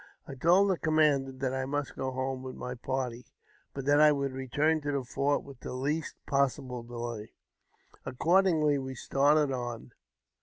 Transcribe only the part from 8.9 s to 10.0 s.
started on.